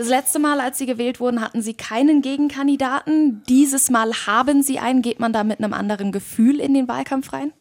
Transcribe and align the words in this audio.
Das 0.00 0.08
letzte 0.08 0.38
Mal, 0.38 0.60
als 0.60 0.78
Sie 0.78 0.86
gewählt 0.86 1.20
wurden, 1.20 1.42
hatten 1.42 1.60
Sie 1.60 1.74
keinen 1.74 2.22
Gegenkandidaten. 2.22 3.42
Dieses 3.50 3.90
Mal 3.90 4.14
haben 4.26 4.62
Sie 4.62 4.78
einen. 4.78 5.02
Geht 5.02 5.20
man 5.20 5.34
da 5.34 5.44
mit 5.44 5.58
einem 5.58 5.74
anderen 5.74 6.10
Gefühl 6.10 6.58
in 6.58 6.72
den 6.72 6.88
Wahlkampf 6.88 7.34
rein? 7.34 7.52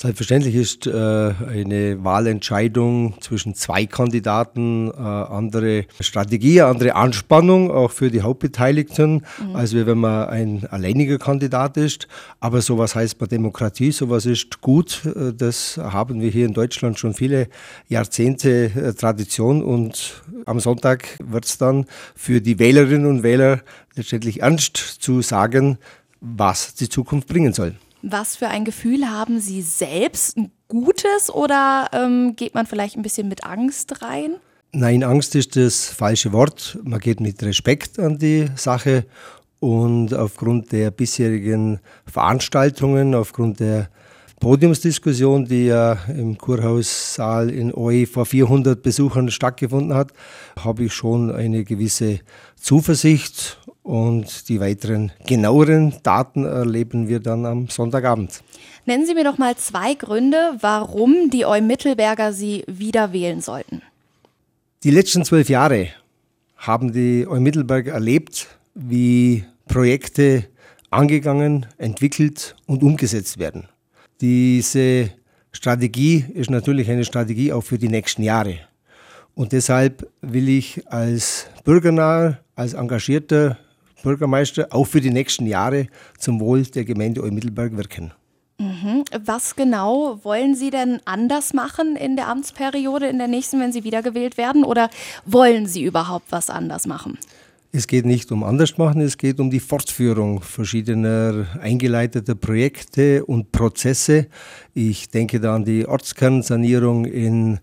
Selbstverständlich 0.00 0.54
ist 0.54 0.86
äh, 0.86 0.90
eine 0.92 2.04
Wahlentscheidung 2.04 3.20
zwischen 3.20 3.56
zwei 3.56 3.84
Kandidaten 3.84 4.92
äh, 4.92 4.92
andere 4.96 5.86
Strategie, 5.98 6.60
andere 6.60 6.94
Anspannung 6.94 7.72
auch 7.72 7.90
für 7.90 8.08
die 8.08 8.22
Hauptbeteiligten, 8.22 9.24
mhm. 9.42 9.56
als 9.56 9.74
wenn 9.74 9.98
man 9.98 10.28
ein 10.28 10.66
alleiniger 10.68 11.18
Kandidat 11.18 11.76
ist. 11.76 12.06
Aber 12.38 12.60
sowas 12.62 12.94
heißt 12.94 13.18
bei 13.18 13.26
Demokratie, 13.26 13.90
sowas 13.90 14.24
ist 14.24 14.60
gut. 14.60 15.02
Äh, 15.04 15.32
das 15.32 15.78
haben 15.78 16.20
wir 16.20 16.30
hier 16.30 16.46
in 16.46 16.54
Deutschland 16.54 16.96
schon 16.96 17.12
viele 17.12 17.48
Jahrzehnte 17.88 18.94
Tradition 18.96 19.64
und 19.64 20.22
am 20.46 20.60
Sonntag 20.60 21.08
wird 21.18 21.44
es 21.44 21.58
dann 21.58 21.86
für 22.14 22.40
die 22.40 22.60
Wählerinnen 22.60 23.06
und 23.06 23.24
Wähler 23.24 23.62
letztendlich 23.96 24.42
ernst 24.42 24.76
zu 24.76 25.22
sagen, 25.22 25.76
was 26.20 26.74
die 26.74 26.88
Zukunft 26.88 27.26
bringen 27.26 27.52
soll. 27.52 27.74
Was 28.02 28.36
für 28.36 28.48
ein 28.48 28.64
Gefühl 28.64 29.08
haben 29.10 29.40
Sie 29.40 29.62
selbst? 29.62 30.36
Ein 30.36 30.52
gutes 30.68 31.30
oder 31.30 31.88
ähm, 31.92 32.36
geht 32.36 32.54
man 32.54 32.66
vielleicht 32.66 32.96
ein 32.96 33.02
bisschen 33.02 33.28
mit 33.28 33.44
Angst 33.44 34.02
rein? 34.02 34.36
Nein, 34.72 35.02
Angst 35.02 35.34
ist 35.34 35.56
das 35.56 35.86
falsche 35.86 36.32
Wort. 36.32 36.78
Man 36.84 37.00
geht 37.00 37.20
mit 37.20 37.42
Respekt 37.42 37.98
an 37.98 38.18
die 38.18 38.48
Sache 38.54 39.04
und 39.60 40.14
aufgrund 40.14 40.70
der 40.70 40.90
bisherigen 40.90 41.80
Veranstaltungen, 42.06 43.14
aufgrund 43.14 43.60
der 43.60 43.88
Podiumsdiskussion, 44.38 45.46
die 45.46 45.66
ja 45.66 45.94
im 46.16 46.38
Kurhaussaal 46.38 47.50
in 47.50 47.74
OE 47.74 48.06
vor 48.06 48.24
400 48.24 48.80
Besuchern 48.80 49.30
stattgefunden 49.32 49.94
hat, 49.94 50.12
habe 50.60 50.84
ich 50.84 50.92
schon 50.92 51.32
eine 51.32 51.64
gewisse 51.64 52.20
Zuversicht 52.54 53.58
und 53.88 54.50
die 54.50 54.60
weiteren 54.60 55.12
genaueren 55.26 55.94
Daten 56.02 56.44
erleben 56.44 57.08
wir 57.08 57.20
dann 57.20 57.46
am 57.46 57.68
Sonntagabend. 57.68 58.42
Nennen 58.84 59.06
Sie 59.06 59.14
mir 59.14 59.24
doch 59.24 59.38
mal 59.38 59.56
zwei 59.56 59.94
Gründe, 59.94 60.58
warum 60.60 61.30
die 61.30 61.46
Eu-Mittelberger 61.46 62.34
Sie 62.34 62.64
wieder 62.66 63.14
wählen 63.14 63.40
sollten. 63.40 63.80
Die 64.84 64.90
letzten 64.90 65.24
zwölf 65.24 65.48
Jahre 65.48 65.88
haben 66.58 66.92
die 66.92 67.26
Eu-Mittelberger 67.26 67.92
erlebt, 67.92 68.48
wie 68.74 69.44
Projekte 69.68 70.44
angegangen, 70.90 71.64
entwickelt 71.78 72.56
und 72.66 72.82
umgesetzt 72.82 73.38
werden. 73.38 73.68
Diese 74.20 75.12
Strategie 75.50 76.26
ist 76.34 76.50
natürlich 76.50 76.90
eine 76.90 77.06
Strategie 77.06 77.54
auch 77.54 77.62
für 77.62 77.78
die 77.78 77.88
nächsten 77.88 78.22
Jahre. 78.22 78.58
Und 79.34 79.52
deshalb 79.52 80.06
will 80.20 80.50
ich 80.50 80.86
als 80.92 81.46
bürgernaher, 81.64 82.40
als 82.54 82.74
engagierter 82.74 83.56
Bürgermeister 84.02 84.68
auch 84.70 84.86
für 84.86 85.00
die 85.00 85.10
nächsten 85.10 85.46
Jahre 85.46 85.86
zum 86.18 86.40
Wohl 86.40 86.62
der 86.62 86.84
Gemeinde 86.84 87.22
Eumittelberg 87.22 87.76
wirken. 87.76 88.12
Mhm. 88.60 89.04
Was 89.24 89.54
genau 89.54 90.18
wollen 90.24 90.56
Sie 90.56 90.70
denn 90.70 91.00
anders 91.04 91.54
machen 91.54 91.94
in 91.94 92.16
der 92.16 92.28
Amtsperiode, 92.28 93.06
in 93.06 93.18
der 93.18 93.28
nächsten, 93.28 93.60
wenn 93.60 93.72
Sie 93.72 93.84
wiedergewählt 93.84 94.36
werden? 94.36 94.64
Oder 94.64 94.90
wollen 95.24 95.66
Sie 95.66 95.84
überhaupt 95.84 96.26
was 96.30 96.50
anders 96.50 96.86
machen? 96.86 97.18
Es 97.70 97.86
geht 97.86 98.06
nicht 98.06 98.32
um 98.32 98.44
anders 98.44 98.78
machen, 98.78 99.02
es 99.02 99.18
geht 99.18 99.38
um 99.38 99.50
die 99.50 99.60
Fortführung 99.60 100.40
verschiedener 100.40 101.46
eingeleiteter 101.60 102.34
Projekte 102.34 103.24
und 103.26 103.52
Prozesse. 103.52 104.26
Ich 104.72 105.10
denke 105.10 105.38
da 105.38 105.54
an 105.54 105.66
die 105.66 105.86
Ortskernsanierung 105.86 107.04
in 107.04 107.60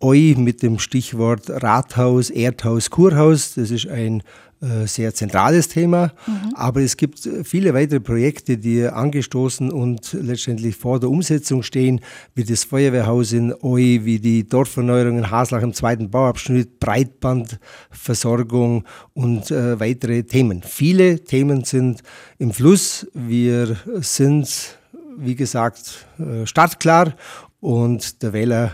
Eu 0.00 0.36
mit 0.36 0.62
dem 0.62 0.78
Stichwort 0.78 1.50
Rathaus, 1.50 2.30
Erdhaus, 2.30 2.88
Kurhaus. 2.88 3.54
Das 3.54 3.72
ist 3.72 3.88
ein 3.88 4.22
sehr 4.60 5.14
zentrales 5.14 5.68
Thema. 5.68 6.12
Mhm. 6.26 6.54
Aber 6.54 6.80
es 6.80 6.96
gibt 6.96 7.28
viele 7.44 7.74
weitere 7.74 8.00
Projekte, 8.00 8.58
die 8.58 8.84
angestoßen 8.84 9.70
und 9.70 10.12
letztendlich 10.12 10.76
vor 10.76 10.98
der 10.98 11.10
Umsetzung 11.10 11.62
stehen, 11.62 12.00
wie 12.34 12.44
das 12.44 12.64
Feuerwehrhaus 12.64 13.32
in 13.32 13.54
Oi, 13.62 14.00
wie 14.02 14.18
die 14.18 14.48
Dorferneuerung 14.48 15.18
in 15.18 15.30
Haslach 15.30 15.62
im 15.62 15.74
zweiten 15.74 16.10
Bauabschnitt, 16.10 16.80
Breitbandversorgung 16.80 18.84
und 19.14 19.50
äh, 19.50 19.78
weitere 19.78 20.24
Themen. 20.24 20.62
Viele 20.62 21.20
Themen 21.20 21.64
sind 21.64 22.02
im 22.38 22.52
Fluss. 22.52 23.06
Wir 23.14 23.76
sind 24.00 24.78
wie 25.18 25.34
gesagt, 25.34 26.06
äh, 26.18 26.46
startklar 26.46 27.14
und 27.60 28.22
der 28.22 28.32
Wähler 28.32 28.72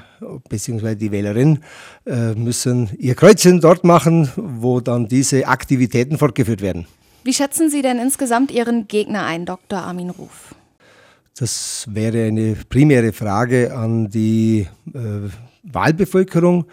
bzw. 0.48 0.94
die 0.94 1.10
Wählerin 1.10 1.60
äh, 2.06 2.34
müssen 2.34 2.90
ihr 2.98 3.14
Kreuzchen 3.14 3.60
dort 3.60 3.84
machen, 3.84 4.30
wo 4.36 4.80
dann 4.80 5.08
diese 5.08 5.46
Aktivitäten 5.46 6.18
fortgeführt 6.18 6.60
werden. 6.60 6.86
Wie 7.22 7.32
schätzen 7.32 7.70
Sie 7.70 7.80
denn 7.80 7.98
insgesamt 7.98 8.50
Ihren 8.50 8.86
Gegner 8.86 9.24
ein, 9.24 9.46
Dr. 9.46 9.78
Armin 9.78 10.10
Ruf? 10.10 10.54
Das 11.36 11.86
wäre 11.90 12.26
eine 12.26 12.54
primäre 12.68 13.12
Frage 13.12 13.74
an 13.74 14.10
die 14.10 14.68
äh, 14.92 14.98
Wahlbevölkerung. 15.62 16.66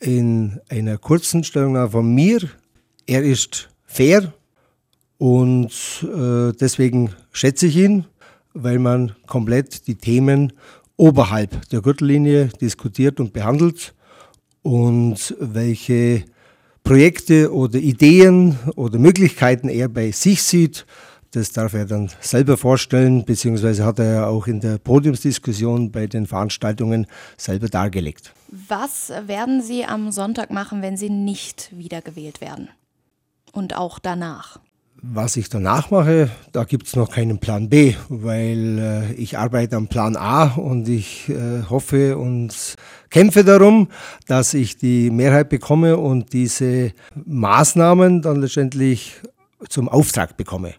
In 0.00 0.60
einer 0.68 0.96
kurzen 0.96 1.42
Stellungnahme 1.42 1.90
von 1.90 2.14
mir, 2.14 2.38
er 3.06 3.24
ist 3.24 3.68
fair 3.84 4.32
und 5.18 5.72
äh, 6.04 6.52
deswegen 6.52 7.10
schätze 7.32 7.66
ich 7.66 7.76
ihn, 7.76 8.04
weil 8.54 8.78
man 8.78 9.16
komplett 9.26 9.88
die 9.88 9.96
Themen 9.96 10.52
oberhalb 10.98 11.66
der 11.70 11.80
Gürtellinie 11.80 12.48
diskutiert 12.60 13.20
und 13.20 13.32
behandelt 13.32 13.94
und 14.62 15.34
welche 15.40 16.24
Projekte 16.82 17.52
oder 17.52 17.78
Ideen 17.78 18.58
oder 18.76 18.98
Möglichkeiten 18.98 19.68
er 19.68 19.88
bei 19.88 20.10
sich 20.10 20.42
sieht, 20.42 20.84
das 21.32 21.52
darf 21.52 21.74
er 21.74 21.84
dann 21.84 22.10
selber 22.20 22.56
vorstellen, 22.56 23.24
beziehungsweise 23.24 23.84
hat 23.84 23.98
er 23.98 24.12
ja 24.12 24.26
auch 24.26 24.46
in 24.46 24.60
der 24.60 24.78
Podiumsdiskussion 24.78 25.92
bei 25.92 26.06
den 26.06 26.26
Veranstaltungen 26.26 27.06
selber 27.36 27.68
dargelegt. 27.68 28.32
Was 28.50 29.10
werden 29.26 29.62
Sie 29.62 29.84
am 29.84 30.10
Sonntag 30.10 30.50
machen, 30.50 30.80
wenn 30.80 30.96
Sie 30.96 31.10
nicht 31.10 31.70
wiedergewählt 31.76 32.40
werden? 32.40 32.70
Und 33.52 33.76
auch 33.76 33.98
danach? 33.98 34.58
Was 35.00 35.36
ich 35.36 35.48
danach 35.48 35.92
mache, 35.92 36.28
da 36.50 36.64
gibt 36.64 36.88
es 36.88 36.96
noch 36.96 37.10
keinen 37.10 37.38
Plan 37.38 37.68
B, 37.68 37.94
weil 38.08 38.78
äh, 38.78 39.12
ich 39.12 39.38
arbeite 39.38 39.76
am 39.76 39.86
Plan 39.86 40.16
A 40.16 40.54
und 40.56 40.88
ich 40.88 41.28
äh, 41.28 41.62
hoffe 41.70 42.18
und 42.18 42.74
kämpfe 43.08 43.44
darum, 43.44 43.88
dass 44.26 44.54
ich 44.54 44.76
die 44.76 45.10
Mehrheit 45.10 45.50
bekomme 45.50 45.96
und 45.96 46.32
diese 46.32 46.92
Maßnahmen 47.14 48.22
dann 48.22 48.40
letztendlich 48.40 49.14
zum 49.68 49.88
Auftrag 49.88 50.36
bekomme. 50.36 50.74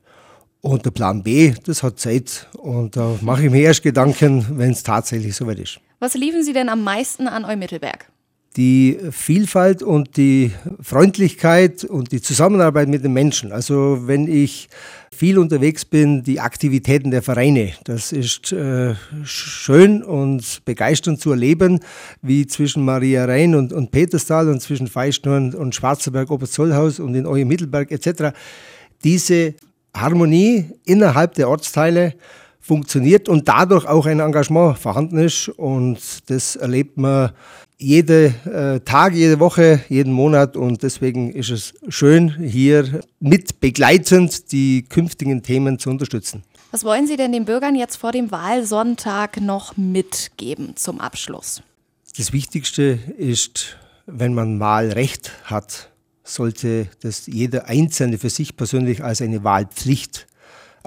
Und 0.59 0.83
der 0.83 0.91
Plan 0.91 1.23
B, 1.23 1.53
das 1.63 1.81
hat 1.81 1.97
Zeit 1.97 2.49
und 2.57 2.97
da 2.97 3.17
mache 3.21 3.45
ich 3.45 3.51
mir 3.51 3.61
erst 3.61 3.83
Gedanken, 3.83 4.45
wenn 4.57 4.71
es 4.71 4.83
tatsächlich 4.83 5.33
soweit 5.33 5.59
ist. 5.59 5.79
Was 5.99 6.13
lieben 6.15 6.43
Sie 6.43 6.51
denn 6.51 6.67
am 6.67 6.83
meisten 6.83 7.29
an 7.29 7.45
Eumittelberg? 7.45 8.11
Die 8.57 8.97
Vielfalt 9.11 9.83
und 9.83 10.17
die 10.17 10.51
Freundlichkeit 10.81 11.83
und 11.83 12.11
die 12.11 12.21
Zusammenarbeit 12.21 12.87
mit 12.89 13.03
den 13.03 13.13
Menschen. 13.13 13.51
Also 13.51 14.07
wenn 14.07 14.27
ich 14.27 14.69
viel 15.15 15.37
unterwegs 15.37 15.85
bin, 15.85 16.23
die 16.23 16.39
Aktivitäten 16.39 17.11
der 17.11 17.21
Vereine, 17.21 17.73
das 17.83 18.11
ist 18.11 18.51
äh, 18.51 18.95
schön 19.23 20.01
und 20.01 20.63
begeisternd 20.65 21.19
zu 21.19 21.31
erleben, 21.31 21.81
wie 22.21 22.47
zwischen 22.47 22.83
Maria 22.85 23.25
Rhein 23.25 23.53
und, 23.53 23.73
und 23.73 23.91
Peterstal 23.91 24.49
und 24.49 24.61
zwischen 24.61 24.87
Feischnurn 24.87 25.53
und 25.53 25.75
Schwarzenberg, 25.75 26.31
Oberzollhaus 26.31 26.99
und 26.99 27.15
in 27.15 27.27
Oje 27.27 27.45
Mittelberg 27.45 27.91
etc. 27.91 28.35
Diese 29.03 29.55
Harmonie 29.93 30.65
innerhalb 30.85 31.33
der 31.35 31.49
Ortsteile 31.49 32.13
funktioniert 32.69 33.27
und 33.27 33.47
dadurch 33.47 33.87
auch 33.87 34.05
ein 34.05 34.19
Engagement 34.19 34.77
vorhanden 34.77 35.17
ist. 35.17 35.49
Und 35.49 35.97
das 36.29 36.55
erlebt 36.55 36.97
man 36.97 37.31
jede 37.79 38.35
äh, 38.45 38.79
Tag, 38.81 39.15
jede 39.15 39.39
Woche, 39.39 39.81
jeden 39.89 40.13
Monat. 40.13 40.55
Und 40.55 40.83
deswegen 40.83 41.31
ist 41.31 41.49
es 41.49 41.73
schön, 41.87 42.29
hier 42.39 43.01
mit 43.19 43.59
begleitend 43.59 44.51
die 44.51 44.83
künftigen 44.83 45.41
Themen 45.41 45.79
zu 45.79 45.89
unterstützen. 45.89 46.43
Was 46.69 46.83
wollen 46.83 47.07
Sie 47.07 47.17
denn 47.17 47.31
den 47.31 47.45
Bürgern 47.45 47.73
jetzt 47.73 47.95
vor 47.95 48.11
dem 48.11 48.29
Wahlsonntag 48.29 49.41
noch 49.41 49.75
mitgeben 49.75 50.75
zum 50.75 50.99
Abschluss? 50.99 51.63
Das 52.17 52.33
Wichtigste 52.33 52.99
ist, 53.17 53.77
wenn 54.05 54.35
man 54.35 54.59
Wahlrecht 54.59 55.31
hat, 55.45 55.89
sollte 56.23 56.87
das 57.01 57.25
jeder 57.25 57.65
Einzelne 57.65 58.19
für 58.19 58.29
sich 58.29 58.55
persönlich 58.55 59.03
als 59.03 59.23
eine 59.23 59.43
Wahlpflicht 59.43 60.27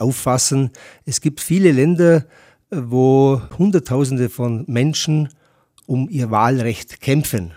auffassen. 0.03 0.71
Es 1.05 1.21
gibt 1.21 1.41
viele 1.41 1.73
Länder, 1.73 2.27
wo 2.71 3.41
Hunderttausende 3.59 4.29
von 4.29 4.65
Menschen 4.67 5.29
um 5.87 6.09
ihr 6.09 6.31
Wahlrecht 6.31 7.01
kämpfen. 7.01 7.53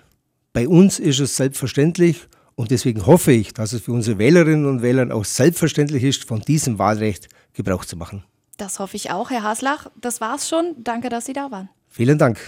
Bei 0.54 0.68
uns 0.68 1.00
ist 1.00 1.20
es 1.20 1.36
selbstverständlich 1.36 2.28
und 2.56 2.72
deswegen 2.72 3.06
hoffe 3.06 3.32
ich, 3.32 3.54
dass 3.54 3.74
es 3.74 3.82
für 3.82 3.92
unsere 3.92 4.18
Wählerinnen 4.18 4.66
und 4.66 4.82
Wähler 4.82 5.14
auch 5.14 5.26
selbstverständlich 5.26 6.04
ist, 6.04 6.24
von 6.24 6.42
diesem 6.42 6.80
Wahlrecht 6.80 7.28
Gebrauch 7.54 7.86
zu 7.86 7.98
machen. 7.98 8.24
Das 8.58 8.80
hoffe 8.80 8.96
ich 8.96 9.12
auch, 9.12 9.30
Herr 9.30 9.44
Haslach. 9.44 9.88
Das 10.00 10.22
war's 10.22 10.48
schon. 10.48 10.76
Danke, 10.78 11.10
dass 11.10 11.26
Sie 11.26 11.34
da 11.34 11.52
waren. 11.52 11.70
Vielen 11.90 12.18
Dank. 12.18 12.40